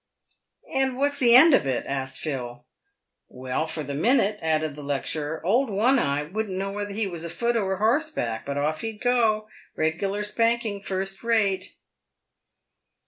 [0.75, 2.65] "And what's the end of it?" asked Phil."
[3.27, 7.23] Well, for the minute," added the lecturer," old One eye would'nt know whether he was
[7.23, 11.75] afoot or a horseback, but off he'd go, regular spanking, first rate."